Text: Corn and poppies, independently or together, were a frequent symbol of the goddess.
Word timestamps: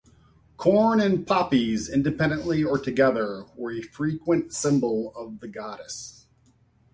Corn 0.57 0.99
and 0.99 1.27
poppies, 1.27 1.87
independently 1.87 2.63
or 2.63 2.79
together, 2.79 3.45
were 3.55 3.71
a 3.71 3.83
frequent 3.83 4.51
symbol 4.51 5.13
of 5.15 5.41
the 5.41 5.47
goddess. 5.47 6.25